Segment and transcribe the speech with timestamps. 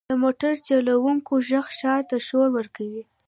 [0.09, 0.95] •د موټر چټکولو
[1.47, 3.03] ږغ ښار ته شور ورکوي.